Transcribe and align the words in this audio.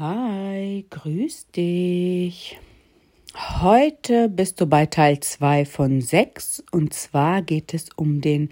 Hi, 0.00 0.84
grüß 0.90 1.52
dich. 1.54 2.58
Heute 3.60 4.28
bist 4.28 4.60
du 4.60 4.66
bei 4.66 4.86
Teil 4.86 5.20
2 5.20 5.64
von 5.66 6.00
6 6.00 6.64
und 6.72 6.92
zwar 6.92 7.42
geht 7.42 7.72
es 7.74 7.90
um 7.94 8.20
den 8.20 8.48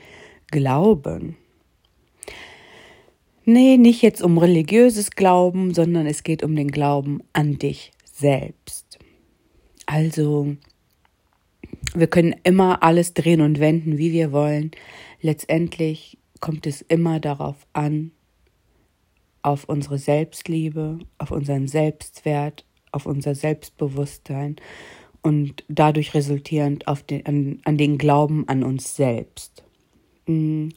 Glauben. 0.53 1.37
Nee, 3.45 3.77
nicht 3.77 4.03
jetzt 4.03 4.23
um 4.23 4.39
religiöses 4.39 5.11
Glauben, 5.11 5.75
sondern 5.75 6.07
es 6.07 6.23
geht 6.23 6.45
um 6.45 6.55
den 6.55 6.71
Glauben 6.71 7.25
an 7.33 7.59
dich 7.59 7.91
selbst. 8.05 9.01
Also, 9.87 10.55
wir 11.93 12.07
können 12.07 12.37
immer 12.45 12.85
alles 12.85 13.15
drehen 13.15 13.41
und 13.41 13.59
wenden, 13.59 13.99
wie 13.99 14.13
wir 14.13 14.31
wollen. 14.31 14.71
Letztendlich 15.21 16.19
kommt 16.39 16.69
es 16.69 16.83
immer 16.83 17.19
darauf 17.19 17.67
an, 17.73 18.13
auf 19.43 19.65
unsere 19.65 19.99
Selbstliebe, 19.99 20.99
auf 21.19 21.31
unseren 21.31 21.69
Selbstwert, 21.69 22.65
auf 22.93 23.07
unser 23.07 23.35
Selbstbewusstsein 23.35 24.57
und 25.23 25.65
dadurch 25.69 26.15
resultierend 26.15 26.89
auf 26.89 27.03
den, 27.03 27.27
an, 27.27 27.61
an 27.65 27.79
den 27.79 27.99
Glauben 27.99 28.47
an 28.49 28.63
uns 28.63 28.97
selbst. 28.97 29.65
Mhm. 30.27 30.71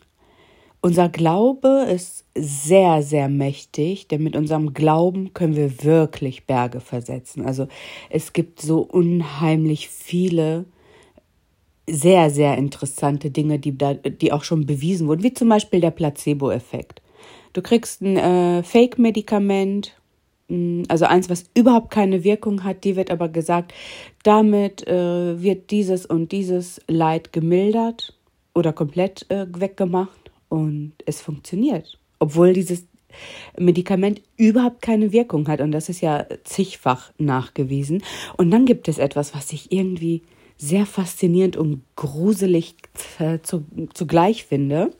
Unser 0.81 1.09
Glaube 1.09 1.87
ist 1.91 2.25
sehr, 2.35 3.01
sehr 3.01 3.27
mächtig, 3.27 4.07
denn 4.07 4.21
mit 4.21 4.35
unserem 4.35 4.75
Glauben 4.75 5.33
können 5.33 5.55
wir 5.55 5.83
wirklich 5.83 6.45
Berge 6.45 6.79
versetzen. 6.79 7.43
Also 7.43 7.67
es 8.11 8.33
gibt 8.33 8.61
so 8.61 8.81
unheimlich 8.81 9.89
viele 9.89 10.65
sehr, 11.89 12.29
sehr 12.29 12.55
interessante 12.59 13.31
Dinge, 13.31 13.57
die, 13.57 13.75
da, 13.75 13.95
die 13.95 14.31
auch 14.31 14.43
schon 14.43 14.67
bewiesen 14.67 15.07
wurden, 15.07 15.23
wie 15.23 15.33
zum 15.33 15.49
Beispiel 15.49 15.81
der 15.81 15.89
Placebo-Effekt. 15.89 17.01
Du 17.55 17.61
kriegst 17.61 18.01
ein 18.01 18.17
äh, 18.17 18.63
Fake-Medikament, 18.63 19.95
mm, 20.49 20.83
also 20.89 21.05
eins, 21.05 21.29
was 21.29 21.45
überhaupt 21.55 21.89
keine 21.89 22.25
Wirkung 22.25 22.65
hat, 22.65 22.83
die 22.83 22.97
wird 22.97 23.09
aber 23.09 23.29
gesagt, 23.29 23.73
damit 24.23 24.85
äh, 24.89 25.41
wird 25.41 25.71
dieses 25.71 26.05
und 26.05 26.33
dieses 26.33 26.81
Leid 26.87 27.31
gemildert 27.31 28.13
oder 28.53 28.73
komplett 28.73 29.25
äh, 29.29 29.45
weggemacht 29.57 30.31
und 30.49 30.91
es 31.05 31.21
funktioniert, 31.21 31.97
obwohl 32.19 32.51
dieses 32.51 32.87
Medikament 33.57 34.21
überhaupt 34.35 34.81
keine 34.81 35.13
Wirkung 35.13 35.47
hat 35.47 35.61
und 35.61 35.71
das 35.71 35.87
ist 35.87 36.01
ja 36.01 36.25
zigfach 36.43 37.13
nachgewiesen. 37.17 38.03
Und 38.35 38.51
dann 38.51 38.65
gibt 38.65 38.89
es 38.89 38.97
etwas, 38.97 39.33
was 39.33 39.53
ich 39.53 39.71
irgendwie 39.71 40.23
sehr 40.57 40.85
faszinierend 40.85 41.55
und 41.55 41.83
gruselig 41.95 42.75
äh, 43.19 43.39
zu, 43.41 43.63
zugleich 43.93 44.43
finde. 44.43 44.91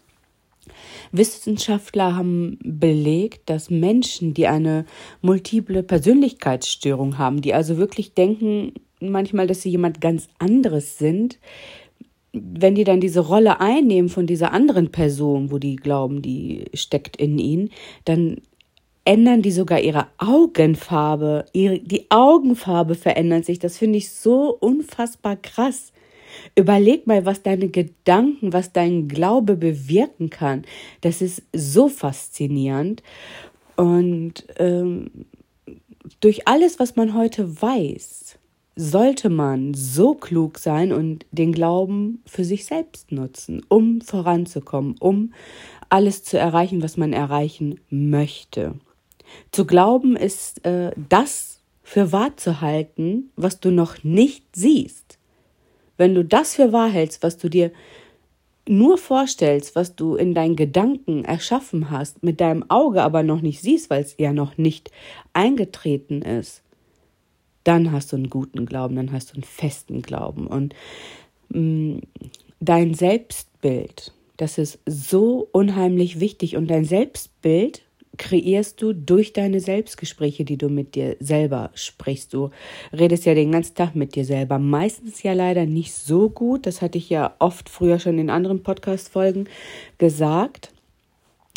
Wissenschaftler 1.18 2.16
haben 2.16 2.58
belegt, 2.64 3.50
dass 3.50 3.70
Menschen, 3.70 4.34
die 4.34 4.48
eine 4.48 4.86
multiple 5.22 5.84
Persönlichkeitsstörung 5.84 7.18
haben, 7.18 7.42
die 7.42 7.54
also 7.54 7.78
wirklich 7.78 8.14
denken 8.14 8.74
manchmal, 9.00 9.48
dass 9.48 9.62
sie 9.62 9.70
jemand 9.70 10.02
ganz 10.02 10.28
anderes 10.40 10.98
sind, 10.98 11.40
wenn 12.34 12.76
die 12.76 12.84
dann 12.84 13.00
diese 13.00 13.22
Rolle 13.22 13.62
einnehmen 13.62 14.10
von 14.10 14.28
dieser 14.28 14.52
anderen 14.52 14.92
Person, 14.92 15.52
wo 15.52 15.58
die 15.58 15.78
glauben, 15.78 16.22
die 16.22 16.66
steckt 16.74 17.16
in 17.16 17.40
ihnen, 17.40 17.70
dann 18.04 18.38
ändern 19.06 19.42
die 19.42 19.52
sogar 19.52 19.80
ihre 19.80 20.08
Augenfarbe. 20.18 21.46
Ihre, 21.54 21.80
die 21.80 22.10
Augenfarbe 22.10 22.96
verändert 22.96 23.46
sich. 23.46 23.60
Das 23.60 23.78
finde 23.78 24.00
ich 24.00 24.12
so 24.12 24.58
unfassbar 24.60 25.38
krass. 25.38 25.94
Überleg 26.55 27.08
mal, 27.08 27.25
was 27.25 27.44
deine 27.44 27.69
Gedanken, 27.69 28.53
was 28.53 28.72
dein 28.72 29.08
Glaube 29.08 29.55
bewirken 29.55 30.30
kann. 30.30 30.64
Das 31.02 31.22
ist 31.22 31.44
so 31.53 31.89
faszinierend. 31.89 33.03
Und 33.75 34.45
ähm, 34.58 35.11
durch 36.19 36.47
alles, 36.47 36.80
was 36.80 36.95
man 36.95 37.13
heute 37.13 37.61
weiß, 37.61 38.38
sollte 38.75 39.30
man 39.30 39.73
so 39.73 40.13
klug 40.13 40.59
sein 40.59 40.91
und 40.91 41.25
den 41.31 41.52
Glauben 41.52 42.22
für 42.25 42.44
sich 42.44 42.66
selbst 42.66 43.11
nutzen, 43.11 43.66
um 43.69 44.01
voranzukommen, 44.01 44.95
um 45.00 45.34
alles 45.90 46.24
zu 46.24 46.38
erreichen, 46.38 46.81
was 46.81 46.97
man 46.97 47.13
erreichen 47.13 47.79
möchte. 47.90 48.75
Zu 49.51 49.66
glauben 49.66 50.16
ist 50.16 50.66
äh, 50.66 50.91
das 51.09 51.62
für 51.84 52.12
wahr 52.12 52.35
zu 52.35 52.62
halten, 52.62 53.31
was 53.35 53.59
du 53.59 53.72
noch 53.72 54.03
nicht 54.03 54.44
siehst. 54.56 55.15
Wenn 55.97 56.16
du 56.16 56.23
das 56.23 56.56
für 56.56 56.72
wahr 56.72 56.89
hältst, 56.89 57.23
was 57.23 57.38
du 57.38 57.50
dir 57.50 57.72
nur 58.67 58.97
vorstellst, 58.97 59.75
was 59.75 59.95
du 59.95 60.16
in 60.16 60.33
deinen 60.33 60.56
Gedanken 60.56 61.23
erschaffen 61.23 61.91
hast, 61.91 62.23
mit 62.23 62.41
deinem 62.41 62.69
Auge 62.69 63.03
aber 63.03 63.23
noch 63.23 63.41
nicht 63.41 63.61
siehst, 63.61 63.89
weil 63.89 64.01
es 64.01 64.16
ja 64.17 64.33
noch 64.33 64.57
nicht 64.57 64.91
eingetreten 65.33 66.22
ist, 66.22 66.63
dann 67.63 67.91
hast 67.91 68.11
du 68.11 68.16
einen 68.16 68.29
guten 68.29 68.66
Glauben, 68.66 68.95
dann 68.95 69.11
hast 69.11 69.31
du 69.31 69.33
einen 69.35 69.44
festen 69.44 70.01
Glauben. 70.01 70.47
Und 70.47 70.73
mh, 71.50 71.59
mm, 71.59 72.01
dein 72.59 72.94
Selbstbild, 72.94 74.13
das 74.38 74.57
ist 74.57 74.79
so 74.85 75.47
unheimlich 75.51 76.19
wichtig. 76.19 76.57
Und 76.57 76.67
dein 76.67 76.85
Selbstbild 76.85 77.83
kreierst 78.18 78.81
du 78.81 78.94
durch 78.94 79.34
deine 79.34 79.59
Selbstgespräche, 79.59 80.46
die 80.46 80.58
du 80.58 80.70
mit 80.70 80.96
dir 80.96 81.18
selber 81.20 81.72
sprichst. 81.74 82.34
Du 82.34 82.52
redest 82.94 83.26
ja 83.26 83.34
den 83.34 83.52
ganzen 83.52 83.76
Tag 83.76 83.96
mit 83.96 84.16
dir 84.16 84.26
selber. 84.26 84.59
Meistens 84.59 85.24
ja 85.24 85.34
leider 85.34 85.66
nicht 85.66 85.94
so 85.94 86.30
gut. 86.30 86.66
Das 86.66 86.81
hatte 86.81 86.98
ich 86.98 87.09
ja 87.09 87.36
oft 87.40 87.70
früher 87.70 88.00
schon 88.00 88.20
in 88.20 88.30
anderen 88.30 88.64
Podcast-Folgen 88.64 89.48
gesagt. 89.98 90.72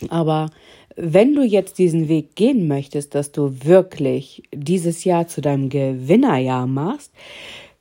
Aber 0.09 0.51
wenn 0.97 1.35
du 1.35 1.43
jetzt 1.43 1.79
diesen 1.79 2.09
Weg 2.09 2.35
gehen 2.35 2.67
möchtest, 2.67 3.15
dass 3.15 3.31
du 3.33 3.65
wirklich 3.65 4.43
dieses 4.53 5.05
Jahr 5.05 5.29
zu 5.29 5.41
deinem 5.41 5.69
Gewinnerjahr 5.69 6.67
machst, 6.67 7.13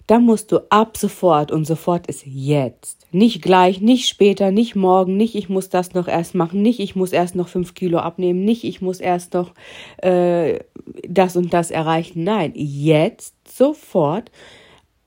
dann 0.08 0.24
musst 0.24 0.52
du 0.54 0.60
ab 0.72 0.98
sofort 0.98 1.52
und 1.52 1.66
sofort 1.66 2.08
ist 2.08 2.26
jetzt. 2.26 3.06
Nicht 3.12 3.42
gleich, 3.42 3.82
nicht 3.82 4.08
später, 4.08 4.52
nicht 4.52 4.76
morgen, 4.76 5.18
nicht 5.18 5.36
ich 5.36 5.50
muss 5.50 5.70
das 5.70 5.94
noch 5.94 6.08
erst 6.08 6.34
machen, 6.34 6.62
nicht 6.62 6.80
ich 6.80 6.96
muss 6.96 7.12
erst 7.12 7.36
noch 7.36 7.50
fünf 7.50 7.74
Kilo 7.74 8.00
abnehmen, 8.00 8.46
nicht 8.46 8.64
ich 8.64 8.82
muss 8.82 9.02
erst 9.02 9.34
noch 9.34 9.54
äh, 9.98 10.60
das 11.08 11.36
und 11.36 11.54
das 11.54 11.72
erreichen. 11.72 12.24
Nein, 12.24 12.54
jetzt 12.56 13.36
sofort 13.50 14.32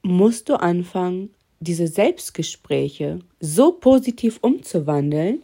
musst 0.03 0.51
du 0.51 0.61
anfangen, 0.61 1.31
diese 1.61 1.87
Selbstgespräche 1.87 3.21
so 3.39 3.73
positiv 3.73 4.39
umzuwandeln, 4.43 5.43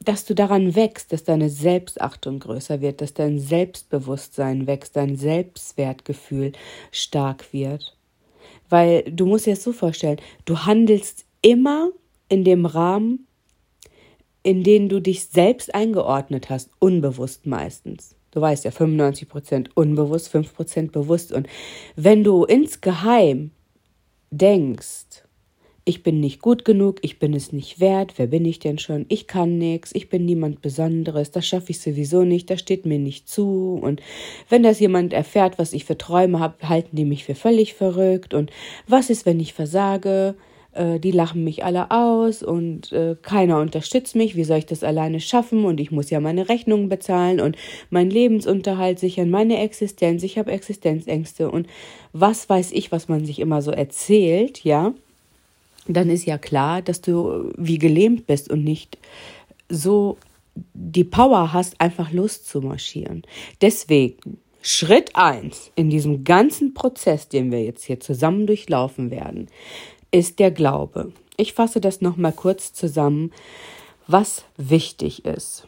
dass 0.00 0.24
du 0.24 0.34
daran 0.34 0.74
wächst, 0.74 1.12
dass 1.12 1.24
deine 1.24 1.48
Selbstachtung 1.48 2.38
größer 2.38 2.80
wird, 2.80 3.00
dass 3.00 3.14
dein 3.14 3.38
Selbstbewusstsein 3.38 4.66
wächst, 4.66 4.96
dein 4.96 5.16
Selbstwertgefühl 5.16 6.52
stark 6.90 7.52
wird. 7.52 7.93
Weil 8.74 9.04
du 9.04 9.24
musst 9.24 9.46
dir 9.46 9.54
das 9.54 9.62
so 9.62 9.72
vorstellen, 9.72 10.16
du 10.46 10.58
handelst 10.66 11.26
immer 11.42 11.90
in 12.28 12.42
dem 12.42 12.66
Rahmen, 12.66 13.28
in 14.42 14.64
den 14.64 14.88
du 14.88 14.98
dich 14.98 15.26
selbst 15.26 15.72
eingeordnet 15.72 16.50
hast, 16.50 16.72
unbewusst 16.80 17.46
meistens. 17.46 18.16
Du 18.32 18.40
weißt 18.40 18.64
ja, 18.64 18.72
95% 18.72 19.68
unbewusst, 19.76 20.34
5% 20.34 20.90
bewusst. 20.90 21.32
Und 21.32 21.46
wenn 21.94 22.24
du 22.24 22.42
insgeheim 22.42 23.52
denkst, 24.32 25.22
ich 25.86 26.02
bin 26.02 26.20
nicht 26.20 26.40
gut 26.40 26.64
genug, 26.64 26.98
ich 27.02 27.18
bin 27.18 27.34
es 27.34 27.52
nicht 27.52 27.78
wert, 27.78 28.14
wer 28.16 28.26
bin 28.26 28.46
ich 28.46 28.58
denn 28.58 28.78
schon, 28.78 29.04
ich 29.08 29.26
kann 29.26 29.58
nichts, 29.58 29.94
ich 29.94 30.08
bin 30.08 30.24
niemand 30.24 30.62
Besonderes, 30.62 31.30
das 31.30 31.46
schaffe 31.46 31.70
ich 31.70 31.80
sowieso 31.80 32.24
nicht, 32.24 32.48
das 32.48 32.60
steht 32.60 32.86
mir 32.86 32.98
nicht 32.98 33.28
zu. 33.28 33.78
Und 33.82 34.00
wenn 34.48 34.62
das 34.62 34.80
jemand 34.80 35.12
erfährt, 35.12 35.58
was 35.58 35.74
ich 35.74 35.84
für 35.84 35.98
Träume 35.98 36.40
habe, 36.40 36.68
halten 36.68 36.96
die 36.96 37.04
mich 37.04 37.24
für 37.24 37.34
völlig 37.34 37.74
verrückt. 37.74 38.32
Und 38.32 38.50
was 38.86 39.10
ist, 39.10 39.26
wenn 39.26 39.40
ich 39.40 39.52
versage, 39.52 40.36
äh, 40.72 40.98
die 40.98 41.10
lachen 41.10 41.44
mich 41.44 41.64
alle 41.64 41.90
aus 41.90 42.42
und 42.42 42.90
äh, 42.92 43.16
keiner 43.20 43.60
unterstützt 43.60 44.16
mich, 44.16 44.36
wie 44.36 44.44
soll 44.44 44.58
ich 44.58 44.66
das 44.66 44.84
alleine 44.84 45.20
schaffen? 45.20 45.66
Und 45.66 45.80
ich 45.80 45.90
muss 45.90 46.08
ja 46.08 46.18
meine 46.18 46.48
Rechnungen 46.48 46.88
bezahlen 46.88 47.40
und 47.40 47.56
meinen 47.90 48.10
Lebensunterhalt 48.10 48.98
sichern, 48.98 49.28
meine 49.28 49.60
Existenz, 49.60 50.22
ich 50.22 50.38
habe 50.38 50.50
Existenzängste. 50.50 51.50
Und 51.50 51.66
was 52.14 52.48
weiß 52.48 52.72
ich, 52.72 52.90
was 52.90 53.08
man 53.08 53.26
sich 53.26 53.38
immer 53.38 53.60
so 53.60 53.70
erzählt, 53.70 54.64
ja, 54.64 54.94
dann 55.86 56.10
ist 56.10 56.24
ja 56.24 56.38
klar, 56.38 56.82
dass 56.82 57.00
du 57.00 57.52
wie 57.56 57.78
gelähmt 57.78 58.26
bist 58.26 58.50
und 58.50 58.64
nicht 58.64 58.98
so 59.68 60.18
die 60.72 61.04
Power 61.04 61.52
hast, 61.52 61.80
einfach 61.80 62.12
loszumarschieren. 62.12 63.22
Deswegen 63.60 64.38
Schritt 64.62 65.14
eins 65.14 65.70
in 65.74 65.90
diesem 65.90 66.24
ganzen 66.24 66.72
Prozess, 66.72 67.28
den 67.28 67.52
wir 67.52 67.62
jetzt 67.62 67.84
hier 67.84 68.00
zusammen 68.00 68.46
durchlaufen 68.46 69.10
werden, 69.10 69.48
ist 70.10 70.38
der 70.38 70.50
Glaube. 70.50 71.12
Ich 71.36 71.52
fasse 71.52 71.80
das 71.80 72.00
nochmal 72.00 72.32
kurz 72.32 72.72
zusammen, 72.72 73.30
was 74.06 74.44
wichtig 74.56 75.24
ist. 75.24 75.66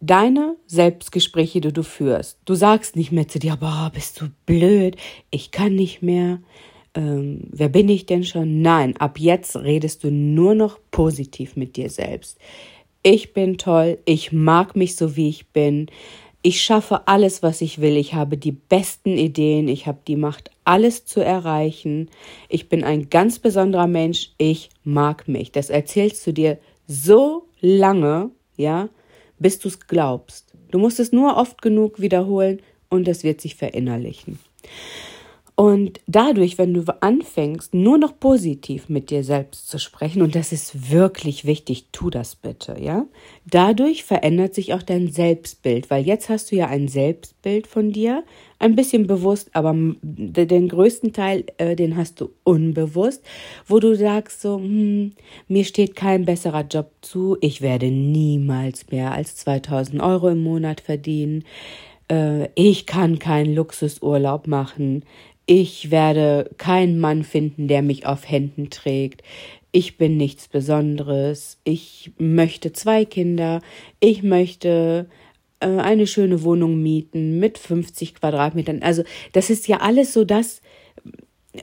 Deine 0.00 0.56
Selbstgespräche, 0.66 1.60
die 1.60 1.72
du 1.72 1.82
führst. 1.82 2.38
Du 2.44 2.54
sagst 2.54 2.94
nicht 2.94 3.10
mehr 3.10 3.26
zu 3.26 3.38
dir, 3.38 3.56
boah, 3.56 3.90
bist 3.92 4.20
du 4.20 4.26
blöd, 4.44 4.96
ich 5.30 5.50
kann 5.50 5.74
nicht 5.74 6.02
mehr, 6.02 6.40
ähm, 6.94 7.40
wer 7.50 7.68
bin 7.68 7.88
ich 7.88 8.06
denn 8.06 8.24
schon? 8.24 8.62
Nein, 8.62 8.96
ab 8.98 9.18
jetzt 9.18 9.56
redest 9.56 10.04
du 10.04 10.10
nur 10.10 10.54
noch 10.54 10.78
positiv 10.90 11.56
mit 11.56 11.76
dir 11.76 11.90
selbst. 11.90 12.38
Ich 13.02 13.32
bin 13.32 13.58
toll, 13.58 13.98
ich 14.04 14.32
mag 14.32 14.76
mich 14.76 14.96
so, 14.96 15.16
wie 15.16 15.28
ich 15.28 15.48
bin. 15.48 15.90
ich 16.46 16.60
schaffe 16.60 17.08
alles, 17.08 17.42
was 17.42 17.62
ich 17.62 17.80
will. 17.80 17.96
Ich 17.96 18.12
habe 18.12 18.36
die 18.36 18.52
besten 18.52 19.16
Ideen. 19.16 19.66
Ich 19.66 19.86
habe 19.86 20.00
die 20.06 20.16
Macht, 20.16 20.50
alles 20.64 21.06
zu 21.06 21.20
erreichen. 21.20 22.10
Ich 22.50 22.68
bin 22.68 22.84
ein 22.84 23.08
ganz 23.08 23.38
besonderer 23.38 23.86
Mensch. 23.86 24.32
Ich 24.36 24.68
mag 24.84 25.26
mich. 25.26 25.52
Das 25.52 25.70
erzählst 25.70 26.26
du 26.26 26.32
dir 26.34 26.58
so 26.86 27.46
lange, 27.62 28.30
ja, 28.58 28.90
bis 29.38 29.58
du 29.58 29.68
es 29.68 29.86
glaubst. 29.86 30.52
Du 30.70 30.78
musst 30.78 31.00
es 31.00 31.12
nur 31.12 31.38
oft 31.38 31.62
genug 31.62 32.00
wiederholen 32.00 32.60
und 32.90 33.08
es 33.08 33.24
wird 33.24 33.40
sich 33.40 33.54
verinnerlichen. 33.54 34.38
Und 35.56 36.00
dadurch, 36.08 36.58
wenn 36.58 36.74
du 36.74 36.82
anfängst, 37.00 37.74
nur 37.74 37.96
noch 37.96 38.18
positiv 38.18 38.88
mit 38.88 39.10
dir 39.10 39.22
selbst 39.22 39.68
zu 39.68 39.78
sprechen, 39.78 40.20
und 40.22 40.34
das 40.34 40.50
ist 40.50 40.90
wirklich 40.90 41.44
wichtig, 41.44 41.86
tu 41.92 42.10
das 42.10 42.34
bitte, 42.34 42.76
ja? 42.80 43.06
Dadurch 43.46 44.02
verändert 44.02 44.56
sich 44.56 44.74
auch 44.74 44.82
dein 44.82 45.12
Selbstbild, 45.12 45.90
weil 45.90 46.04
jetzt 46.04 46.28
hast 46.28 46.50
du 46.50 46.56
ja 46.56 46.66
ein 46.66 46.88
Selbstbild 46.88 47.68
von 47.68 47.92
dir, 47.92 48.24
ein 48.58 48.74
bisschen 48.74 49.06
bewusst, 49.06 49.50
aber 49.52 49.76
den 50.02 50.68
größten 50.68 51.12
Teil, 51.12 51.44
äh, 51.58 51.76
den 51.76 51.96
hast 51.96 52.20
du 52.20 52.30
unbewusst, 52.42 53.22
wo 53.68 53.78
du 53.78 53.94
sagst 53.94 54.40
so, 54.40 54.58
hm, 54.58 55.12
mir 55.46 55.64
steht 55.64 55.94
kein 55.94 56.24
besserer 56.24 56.64
Job 56.68 56.90
zu, 57.00 57.36
ich 57.40 57.60
werde 57.60 57.92
niemals 57.92 58.90
mehr 58.90 59.12
als 59.12 59.36
2000 59.36 60.02
Euro 60.02 60.30
im 60.30 60.42
Monat 60.42 60.80
verdienen, 60.80 61.44
äh, 62.10 62.48
ich 62.54 62.86
kann 62.86 63.18
keinen 63.18 63.54
Luxusurlaub 63.54 64.46
machen, 64.46 65.04
ich 65.46 65.90
werde 65.90 66.50
keinen 66.58 66.98
Mann 66.98 67.22
finden, 67.22 67.68
der 67.68 67.82
mich 67.82 68.06
auf 68.06 68.28
Händen 68.28 68.70
trägt. 68.70 69.22
Ich 69.72 69.96
bin 69.98 70.16
nichts 70.16 70.48
Besonderes. 70.48 71.58
Ich 71.64 72.12
möchte 72.16 72.72
zwei 72.72 73.04
Kinder. 73.04 73.60
Ich 74.00 74.22
möchte 74.22 75.06
äh, 75.60 75.66
eine 75.66 76.06
schöne 76.06 76.42
Wohnung 76.44 76.82
mieten 76.82 77.40
mit 77.40 77.58
50 77.58 78.14
Quadratmetern. 78.14 78.82
Also 78.82 79.02
das 79.32 79.50
ist 79.50 79.68
ja 79.68 79.78
alles 79.78 80.12
so 80.12 80.24
das, 80.24 80.62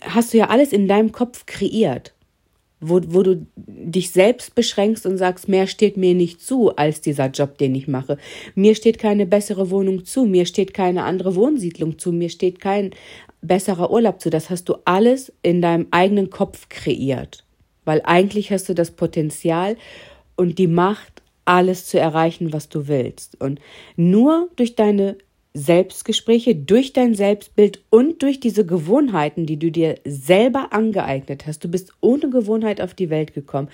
hast 0.02 0.34
du 0.34 0.38
ja 0.38 0.50
alles 0.50 0.74
in 0.74 0.88
deinem 0.88 1.12
Kopf 1.12 1.46
kreiert, 1.46 2.14
wo, 2.80 3.00
wo 3.08 3.24
du 3.24 3.46
dich 3.56 4.12
selbst 4.12 4.56
beschränkst 4.56 5.06
und 5.06 5.18
sagst, 5.18 5.48
mehr 5.48 5.68
steht 5.68 5.98
mir 5.98 6.14
nicht 6.14 6.42
zu 6.42 6.76
als 6.76 7.02
dieser 7.02 7.28
Job, 7.28 7.58
den 7.58 7.76
ich 7.76 7.88
mache. 7.88 8.18
Mir 8.56 8.76
steht 8.76 9.00
keine 9.00 9.26
bessere 9.26 9.70
Wohnung 9.70 10.06
zu, 10.06 10.26
mir 10.26 10.46
steht 10.46 10.74
keine 10.74 11.04
andere 11.04 11.36
Wohnsiedlung 11.36 12.00
zu, 12.00 12.12
mir 12.12 12.30
steht 12.30 12.60
kein 12.60 12.92
besserer 13.42 13.92
Urlaub 13.92 14.22
zu. 14.22 14.30
Das 14.30 14.50
hast 14.50 14.70
du 14.70 14.76
alles 14.86 15.34
in 15.42 15.62
deinem 15.62 15.88
eigenen 15.92 16.30
Kopf 16.30 16.70
kreiert. 16.70 17.44
Weil 17.86 18.02
eigentlich 18.04 18.52
hast 18.52 18.70
du 18.70 18.76
das 18.76 18.92
Potenzial 18.92 19.76
und 20.36 20.60
die 20.60 20.68
Macht, 20.68 21.22
alles 21.44 21.88
zu 21.88 22.00
erreichen, 22.00 22.54
was 22.54 22.70
du 22.70 22.88
willst. 22.88 23.42
Und 23.42 23.60
nur 23.96 24.50
durch 24.56 24.76
deine 24.76 25.18
Selbstgespräche, 25.54 26.56
durch 26.56 26.94
dein 26.94 27.14
Selbstbild 27.14 27.84
und 27.90 28.24
durch 28.24 28.40
diese 28.40 28.66
Gewohnheiten, 28.66 29.46
die 29.46 29.58
du 29.58 29.70
dir 29.70 29.96
selber 30.06 30.72
angeeignet 30.72 31.46
hast. 31.46 31.64
Du 31.64 31.68
bist 31.68 31.92
ohne 32.00 32.30
Gewohnheit 32.30 32.80
auf 32.80 32.94
die 32.94 33.10
Welt 33.10 33.34
gekommen. 33.34 33.68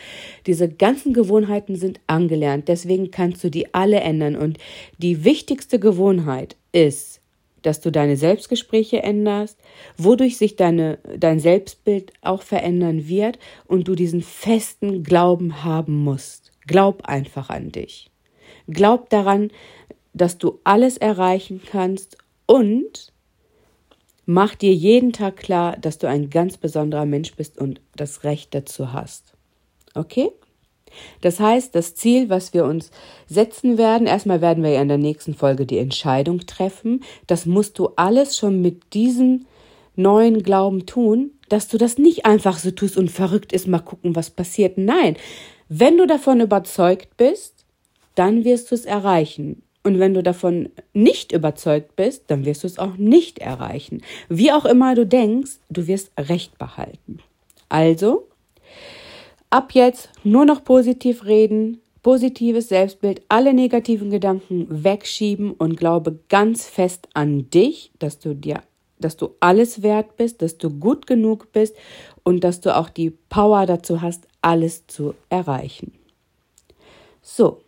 Diese 0.48 0.70
ganzen 0.70 1.14
Gewohnheiten 1.14 1.76
sind 1.76 2.00
angelernt. 2.08 2.68
Deswegen 2.68 3.12
kannst 3.12 3.44
du 3.44 3.52
die 3.52 3.76
alle 3.76 4.00
ändern. 4.00 4.36
Und 4.36 4.58
die 4.98 5.24
wichtigste 5.24 5.80
Gewohnheit 5.80 6.56
ist, 6.72 7.17
dass 7.62 7.82
du 7.82 7.92
deine 7.92 8.18
Selbstgespräche 8.18 9.04
änderst, 9.04 9.60
wodurch 9.98 10.38
sich 10.38 10.56
deine, 10.56 11.00
dein 11.18 11.40
Selbstbild 11.40 12.14
auch 12.22 12.42
verändern 12.42 13.08
wird 13.08 13.40
und 13.66 13.88
du 13.88 13.96
diesen 13.96 14.22
festen 14.22 15.04
Glauben 15.04 15.64
haben 15.64 16.04
musst. 16.04 16.52
Glaub 16.66 17.06
einfach 17.06 17.50
an 17.50 17.72
dich. 17.72 18.10
Glaub 18.68 19.10
daran, 19.10 19.52
dass 20.14 20.38
du 20.38 20.60
alles 20.64 20.98
erreichen 20.98 21.62
kannst 21.66 22.18
und 22.46 23.14
mach 24.26 24.56
dir 24.56 24.74
jeden 24.74 25.14
Tag 25.14 25.38
klar, 25.38 25.78
dass 25.78 25.98
du 25.98 26.08
ein 26.08 26.30
ganz 26.30 26.58
besonderer 26.58 27.06
Mensch 27.06 27.36
bist 27.36 27.58
und 27.58 27.82
das 27.96 28.24
Recht 28.24 28.54
dazu 28.54 28.94
hast. 28.94 29.34
Okay? 29.96 30.32
Das 31.22 31.40
heißt, 31.40 31.74
das 31.76 31.96
Ziel, 31.96 32.30
was 32.30 32.54
wir 32.54 32.66
uns 32.66 32.92
setzen 33.28 33.78
werden, 33.78 34.08
erstmal 34.08 34.42
werden 34.42 34.64
wir 34.64 34.72
ja 34.72 34.82
in 34.82 34.88
der 34.88 34.98
nächsten 34.98 35.34
Folge 35.34 35.66
die 35.66 35.78
Entscheidung 35.78 36.46
treffen. 36.46 37.04
Das 37.28 37.46
musst 37.46 37.80
du 37.80 37.90
alles 37.96 38.38
schon 38.38 38.62
mit 38.62 38.94
diesem 38.94 39.46
neuen 39.96 40.44
Glauben 40.44 40.86
tun, 40.86 41.32
dass 41.50 41.68
du 41.68 41.78
das 41.78 41.98
nicht 41.98 42.26
einfach 42.26 42.60
so 42.60 42.72
tust 42.72 42.98
und 42.98 43.10
verrückt 43.10 43.54
ist, 43.54 43.68
mal 43.68 43.80
gucken, 43.80 44.16
was 44.16 44.30
passiert. 44.30 44.78
Nein, 44.78 45.18
wenn 45.70 45.98
du 45.98 46.08
davon 46.08 46.40
überzeugt 46.40 47.18
bist, 47.18 47.66
dann 48.16 48.44
wirst 48.46 48.72
du 48.72 48.76
es 48.76 48.86
erreichen. 48.86 49.62
Und 49.84 50.00
wenn 50.00 50.14
du 50.14 50.22
davon 50.22 50.70
nicht 50.94 51.32
überzeugt 51.32 51.96
bist, 51.96 52.24
dann 52.28 52.46
wirst 52.46 52.64
du 52.64 52.68
es 52.68 52.78
auch 52.78 52.98
nicht 52.98 53.40
erreichen. 53.40 54.02
Wie 54.28 54.52
auch 54.52 54.66
immer 54.66 54.96
du 54.96 55.06
denkst, 55.06 55.60
du 55.70 55.88
wirst 55.88 56.12
Recht 56.18 56.58
behalten. 56.58 57.20
Also, 57.70 58.28
Ab 59.50 59.74
jetzt 59.74 60.10
nur 60.24 60.46
noch 60.46 60.64
positiv 60.64 61.26
reden, 61.26 61.82
positives 62.04 62.70
Selbstbild, 62.70 63.22
alle 63.30 63.54
negativen 63.54 64.10
Gedanken 64.10 64.68
wegschieben 64.84 65.52
und 65.52 65.78
glaube 65.78 66.20
ganz 66.30 66.66
fest 66.66 67.08
an 67.14 67.50
dich, 67.50 67.92
dass 68.00 68.20
du 68.20 68.34
dir 68.34 68.62
dass 69.00 69.18
du 69.18 69.36
alles 69.40 69.82
wert 69.84 70.18
bist, 70.18 70.42
dass 70.42 70.58
du 70.58 70.70
gut 70.70 71.08
genug 71.08 71.52
bist 71.52 71.76
und 72.24 72.44
dass 72.44 72.62
du 72.62 72.76
auch 72.76 72.90
die 72.90 73.12
Power 73.12 73.66
dazu 73.66 74.02
hast, 74.02 74.28
alles 74.42 74.88
zu 74.88 75.14
erreichen. 75.30 75.94
So, 77.22 77.62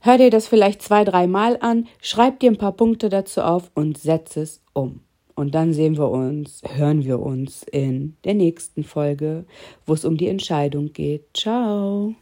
hör 0.00 0.18
dir 0.18 0.30
das 0.30 0.46
vielleicht 0.46 0.82
zwei, 0.82 1.04
dreimal 1.04 1.58
an, 1.60 1.88
schreib 2.00 2.40
dir 2.40 2.50
ein 2.50 2.58
paar 2.58 2.72
Punkte 2.72 3.08
dazu 3.08 3.42
auf 3.42 3.70
und 3.74 3.98
setz 3.98 4.36
es 4.36 4.62
um. 4.72 5.00
Und 5.34 5.54
dann 5.54 5.72
sehen 5.72 5.96
wir 5.96 6.10
uns, 6.10 6.62
hören 6.74 7.04
wir 7.04 7.20
uns 7.20 7.64
in 7.64 8.16
der 8.24 8.34
nächsten 8.34 8.84
Folge, 8.84 9.44
wo 9.84 9.94
es 9.94 10.04
um 10.04 10.16
die 10.16 10.28
Entscheidung 10.28 10.92
geht. 10.92 11.24
Ciao. 11.34 12.14